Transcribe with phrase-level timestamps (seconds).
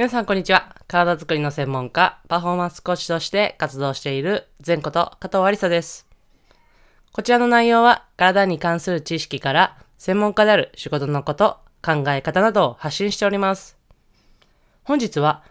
[0.00, 0.74] 皆さんこんにちは。
[0.88, 6.06] 体づくりの専門家、パフォーマンスコーチとして活動している前こと加藤ありさです。
[7.12, 13.76] こちらの内容は体に関する知識から専門家である仕事のこと、考え方などを発信しております。
[14.84, 15.42] 本日は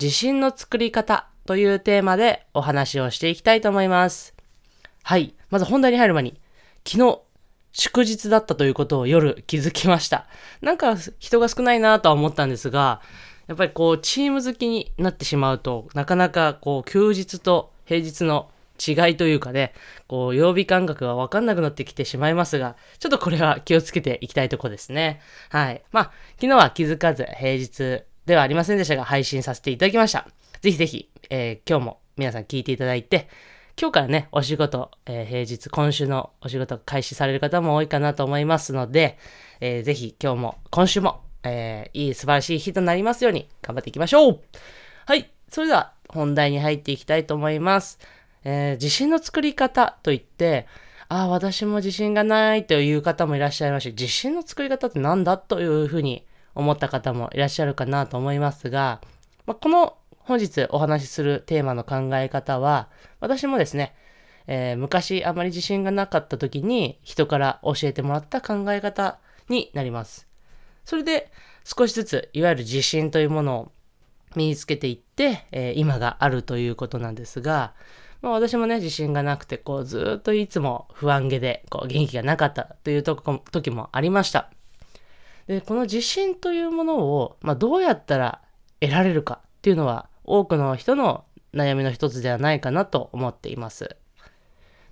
[0.00, 4.32] 自信の作り方というテーマでお話をしていきたいと思います。
[5.02, 5.34] はい。
[5.50, 6.40] まず本題に入る前に、
[6.86, 7.20] 昨日、
[7.72, 10.24] 祝日だったということを夜気づきました。
[10.62, 13.02] なんか人が少ないなとは思ったんですが、
[13.48, 19.72] やっぱりこうチーム好きになってしまうとなかなかこう休日と平日の違いというかね、
[20.06, 25.20] こう曜日感覚がわかんなくなってきてしまいますが、ちょっとこれは気をつけていきたいとこですね。
[25.50, 25.82] はい。
[25.90, 30.28] まあ、昨日は気づかず平日ではありませんでしたが配信させていただきました。
[30.60, 33.28] ぜひぜひ、えー今日も皆さん聞いていただいて、
[33.80, 39.18] 今日からね、お仕事、えー平日、今週のお仕事開始される方も多いかなと思いますので、
[39.60, 44.40] えーぜひ今日も、今週も、えーいい素晴らしい日となりますように頑張っていきましょう
[45.06, 47.98] はい、それでは本題に入っていきたいと思います。
[48.44, 50.66] えー自信の作り方といって、
[51.08, 59.00] ああ、私も自信がないという方もいらっしゃいますし、自信の作り方って何だというふうに思った方もいらっしゃるかなと思いますが、
[59.46, 62.90] まあ、この本日お話しするテーマの考え方は、
[63.20, 63.94] 私もですね、
[64.46, 69.18] えー昔あまり自信がなかった時に人から教えてもらった考え方
[69.48, 70.27] になります。
[70.88, 71.30] それで
[71.64, 73.72] 少しずついわゆる自信というものを
[74.34, 77.74] 身につけていって、えー今があるということなんですが、
[78.22, 84.50] まあ、私もね自信がなくてこうずっといつも不安げでこう元気がなかったというとこ時もありました。
[85.46, 88.40] でこの自信というものを、まあ、どうやったら
[88.80, 93.94] 得られるかっていうのは多くの人の悩みの一つではないかなと思っています。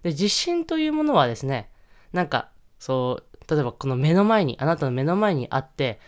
[0.03, 1.70] で自信というものはですね
[2.12, 6.00] なんかそう例えばこの目の前にあなたの目の前にあって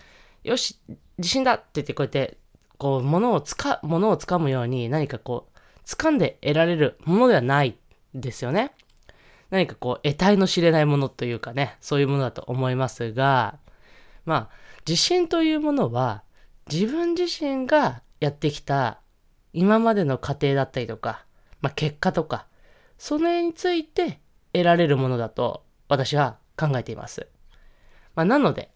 [0.44, 0.78] よし
[1.18, 2.38] 自信だって言ってこうやって
[2.78, 7.76] こう物をつか物をつかむように何かこう掴んで得られるものではない
[8.14, 8.72] ですよね。
[9.50, 13.58] 何かこう得体の知れないものというかねそういうものだと思いますが
[14.26, 16.22] まあ自信というものは
[16.70, 19.00] 自分自身がやってきた
[19.52, 21.24] 今までの過程だったりとか、
[21.62, 22.46] まあ、結果とか
[22.98, 24.20] それについて
[24.52, 27.26] 得られるものだと私は考えています。
[28.18, 28.68] まあ、なので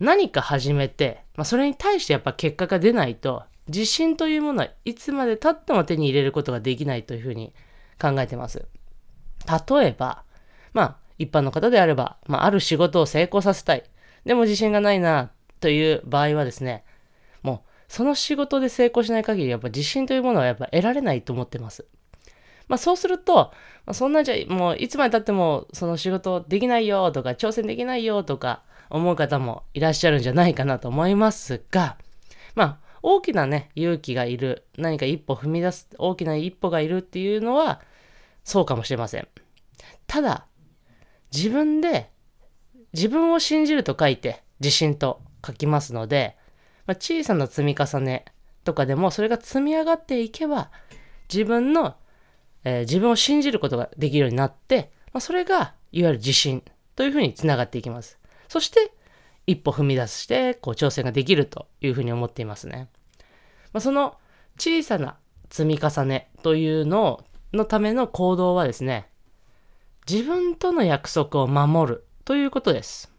[0.00, 7.52] 何か始めて、まあ、それに対してやっぱ結果が出ないと自信というものはいつまで経っても手に入れることができないというふうに
[8.00, 8.66] 考えてます。
[9.70, 10.24] 例えば、
[10.72, 13.84] まあ一般の方であれば、まあ、ある仕事を成功させたい。
[14.24, 16.82] でも自信がないなという場合はですね、
[17.42, 21.84] もうその仕事で成功しない限りやっぱ自信というものはやっぱ得られないと思ってます。
[22.68, 23.52] まあそうすると、ま
[23.90, 31.96] あ、そんなんじゃもういつまで経ってもその仕事できないよとか挑戦できないよとか思う方もいらっしゃるんじゃないかなと思いますが、
[32.54, 37.80] まあ大きなね勇気がいる何か一歩踏み出す大きな一歩がいるっていうのは
[38.44, 39.28] そうかもしれません。
[40.06, 40.46] ただ
[41.32, 42.10] 自分で
[42.92, 46.36] 自分を信じると書いて自信と書きますので、
[46.86, 48.24] まあ、小さな積み重ね
[48.64, 50.70] とかでもそれが積み上がっていけば
[51.32, 51.96] 自分の、
[52.64, 56.62] えー自分を信じることができるようになって、まあ、それがいわゆる自信
[56.96, 58.18] というふうにつながっていきます。
[58.48, 58.92] そして
[59.46, 62.88] 一歩踏み出してこう挑戦ができるというふうに思っていますね。
[63.72, 64.16] まあ、その
[64.58, 65.16] 小さな
[65.50, 69.08] 積み重ねというののための行動はですね
[70.08, 73.12] 自分との約束を守るということです。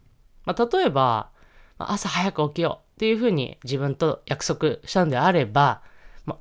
[0.44, 1.30] まあ、例えば、
[1.78, 5.82] 朝早く起きようっていうふうに自分と約束したのであれば、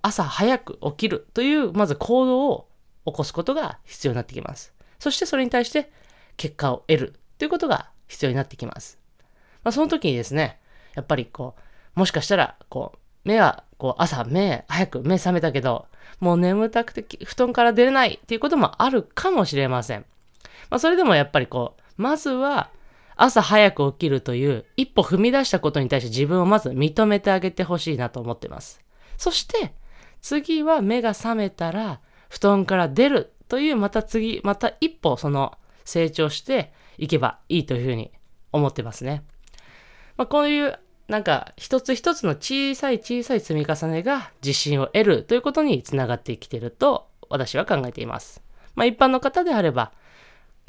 [0.02, 2.68] 朝早く起きるというまず行動を
[3.06, 4.74] 起こすことが必要になってきます。
[4.98, 5.92] そしてそれに対して
[6.36, 9.00] 結果を得るということが必要になってきます。
[9.64, 10.60] まあ、その時にですね、
[10.96, 11.56] やっぱりこ
[11.96, 15.86] う、もしかしたら、こう、目は、こう、朝、目、早く目覚めたけど、
[16.20, 20.06] もう眠たくて布団から出れないっていうこともあるかもしれません。
[20.70, 22.70] まあ、それでもやっぱりこう、まずは、
[23.16, 28.80] 朝早く起きるという一歩踏み出したことに対して自分をまず認めてあげてほしいなと思っています。
[29.18, 29.74] そして、
[30.22, 35.58] 次は目が覚めたら、布団から出るという、また次、また一歩その
[35.90, 38.12] 成長していけばいいというふうに
[38.52, 39.24] 思ってますね。
[40.18, 48.44] まあ、こういうなんか一つ一つの小さい小さい積み重ねが自信を得るということにつながってきてると私は考えています。
[48.76, 49.92] まあ一般の方であれば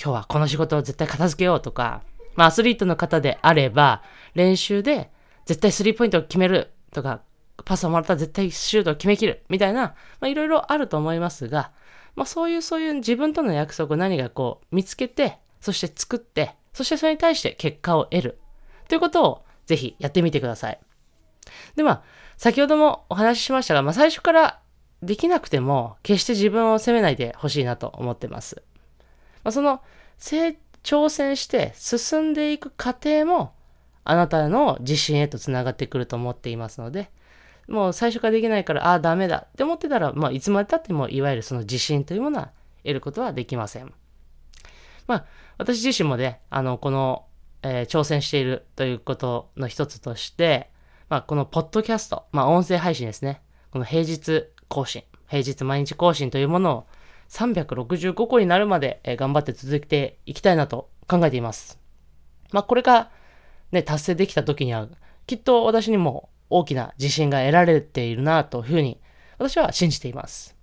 [0.02, 2.02] 今日はこの仕事を絶対片付けようとか、
[2.36, 4.02] まあアスリートの方であれば
[4.34, 5.10] 練習で
[5.44, 7.20] 絶対スリーポイントを決めるとか
[7.64, 11.72] パスをもらったら絶対シュートを決めきるみたいな、まあいろいろあると思いますが、
[12.20, 18.38] まあそういうそういう自分との約束を何かこう見つけて、そして作って、そしてそれに対して結果を得る
[18.88, 20.78] ということをぜひやってみてください。
[21.76, 22.02] で、まあ、
[22.36, 24.60] 先ほどもお話ししましたが、まあ、最初から
[25.02, 28.62] できなくても、決して自分を責めないでほしいなと思ってます。
[29.42, 29.80] まあ、その、
[30.18, 33.54] 挑戦して進んでいく過程も、
[34.04, 37.10] あなたの自信へとつながってくると思っていますので、
[37.70, 42.50] もう最初からできないから、ああ、ダメだって思ってたら、まあ、いつまでたっても、いわゆるその自信というものは
[42.82, 43.94] 得ることはできません。
[45.06, 45.26] まあ、
[45.56, 47.26] 私自身もね、あの、この、
[47.62, 50.70] えー、挑戦しているということの一つとして、
[51.08, 53.40] まあ、このポッドキャスト、まあ、音声配信ですね。
[53.70, 56.86] この平日更新、平日毎日更新というものを
[57.28, 61.78] 365個になるまで、えー、頑張って続けていきたいなと考えています。
[62.50, 63.10] まあ、これが、
[63.70, 64.88] ね、達成できた時には、
[65.28, 69.00] きっと私にも大きな自信が得られているなというふうに、
[69.38, 70.56] 私は信じています。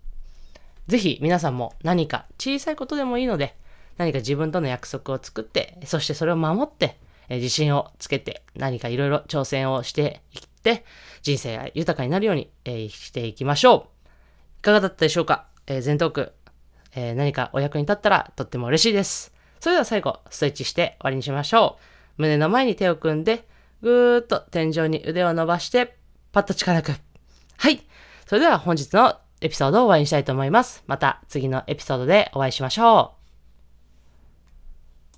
[0.87, 3.55] ぜひ皆さんも何か小さいことでもいいので、
[3.97, 6.97] 何か自分との約束を作って、そしてそれを守って、
[7.29, 10.85] 自信をつけて、何かいろいろ挑戦をしていって、
[11.21, 14.07] 人生が豊かになるように、えしていきましょう。
[14.59, 16.33] いかがだったでしょうか、えー、全トーク、
[16.95, 19.33] えー、何かお役に立ったらとっても嬉しいです。
[19.59, 21.77] それでは最後、ストレッチして終わりにしましょ
[22.17, 22.21] う。
[22.21, 23.47] 胸の前に手を組んで、
[23.81, 25.97] ぐーっと天井に腕を伸ばして、
[26.31, 26.94] パッと力く。
[27.57, 27.81] はい。
[28.25, 30.83] それでは本日のエピソードを終わりにしたいと思います。
[30.88, 33.16] また次のエピソードでお会いしましょう。